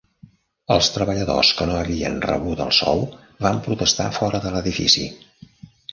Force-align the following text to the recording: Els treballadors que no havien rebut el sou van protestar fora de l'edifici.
Els 0.75 0.87
treballadors 0.93 1.51
que 1.59 1.67
no 1.71 1.75
havien 1.81 2.17
rebut 2.25 2.63
el 2.67 2.73
sou 2.79 3.03
van 3.47 3.61
protestar 3.69 4.11
fora 4.21 4.45
de 4.47 4.55
l'edifici. 4.57 5.07